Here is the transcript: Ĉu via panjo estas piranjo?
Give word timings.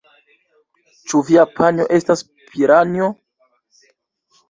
Ĉu 1.11 1.21
via 1.27 1.45
panjo 1.61 1.87
estas 2.01 2.27
piranjo? 2.49 3.15